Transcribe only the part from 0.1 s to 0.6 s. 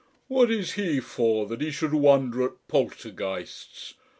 What